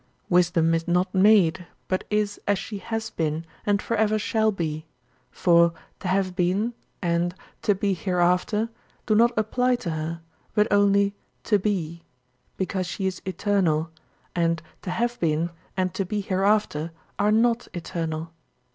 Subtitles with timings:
[0.29, 4.87] Wisdom is not made, but is as she has been and forever shall be;
[5.29, 8.69] for "to have been" and "to be hereafter"
[9.05, 10.21] do not apply to her,
[10.55, 12.01] but only "to be,"
[12.57, 13.91] because she is eternal
[14.35, 16.89] and "to have been" and "to be hereafter"
[17.19, 18.31] are not eternal.